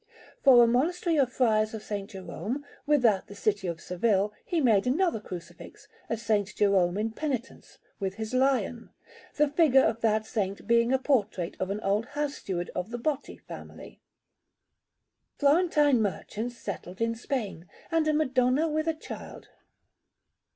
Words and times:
For 0.43 0.63
a 0.63 0.67
monastery 0.67 1.17
of 1.17 1.31
Friars 1.31 1.75
of 1.75 1.91
S. 1.91 2.07
Jerome, 2.09 2.65
without 2.87 3.27
the 3.27 3.35
city 3.35 3.67
of 3.67 3.79
Seville, 3.79 4.33
he 4.43 4.59
made 4.59 4.87
another 4.87 5.19
Crucifix; 5.19 5.87
a 6.09 6.13
S. 6.13 6.53
Jerome 6.53 6.97
in 6.97 7.11
Penitence, 7.11 7.77
with 7.99 8.15
his 8.15 8.33
lion, 8.33 8.89
the 9.35 9.47
figure 9.47 9.83
of 9.83 10.01
that 10.01 10.25
Saint 10.25 10.65
being 10.65 10.91
a 10.91 10.97
portrait 10.97 11.55
of 11.59 11.69
an 11.69 11.79
old 11.81 12.07
house 12.07 12.33
steward 12.33 12.71
of 12.73 12.89
the 12.89 12.97
Botti 12.97 13.39
family, 13.41 14.01
Florentine 15.37 16.01
merchants 16.01 16.57
settled 16.57 16.99
in 16.99 17.13
Spain; 17.13 17.67
and 17.91 18.07
a 18.07 18.13
Madonna 18.15 18.67
with 18.67 18.87
the 18.87 18.95
Child. 18.95 19.49